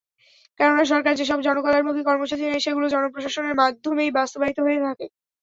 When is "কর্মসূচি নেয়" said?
2.05-2.63